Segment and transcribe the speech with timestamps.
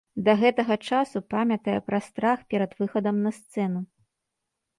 [0.27, 3.79] Да гэтага часу памятае пра страх перад выхадам на сцэну.